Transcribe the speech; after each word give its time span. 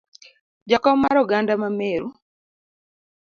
Jakom 0.69 0.97
mar 1.01 1.15
oganda 1.23 1.53
ma 1.61 1.69
Meru, 1.77 2.07